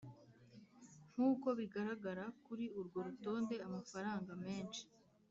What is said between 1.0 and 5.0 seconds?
Nk uko bigaragara kuri urwo rutonde amafaranga menshi